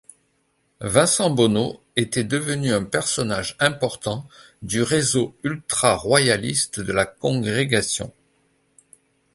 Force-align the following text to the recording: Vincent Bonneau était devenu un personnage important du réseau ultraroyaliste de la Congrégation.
Vincent 0.81 1.29
Bonneau 1.29 1.79
était 1.95 2.23
devenu 2.23 2.73
un 2.73 2.83
personnage 2.83 3.55
important 3.59 4.27
du 4.63 4.81
réseau 4.81 5.37
ultraroyaliste 5.43 6.79
de 6.79 6.91
la 6.91 7.05
Congrégation. 7.05 8.11